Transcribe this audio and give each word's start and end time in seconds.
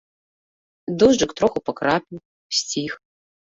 Дожджык 1.03 1.31
троху 1.41 1.59
пакрапіў, 1.69 2.19
сціх. 2.63 2.91